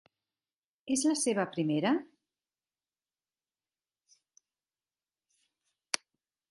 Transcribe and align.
És 0.95 1.03
la 1.09 1.17
seva 1.23 1.45
primera.? 1.57 1.91